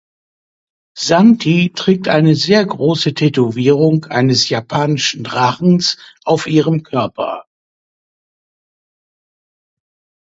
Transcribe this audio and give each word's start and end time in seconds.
Santi 0.97 1.71
trägt 1.75 2.07
eine 2.07 2.33
sehr 2.35 2.65
große 2.65 3.13
Tätowierung 3.13 4.05
eines 4.05 4.49
japanischen 4.49 5.23
Drachen 5.23 5.83
auf 6.23 6.47
ihrem 6.47 6.81
Körper. 6.81 7.45